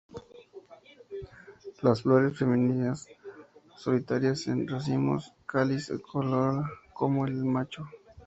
[1.83, 3.07] Las flores femeninas
[3.77, 7.87] solitarias o en racimos; cáliz y corola como en el macho.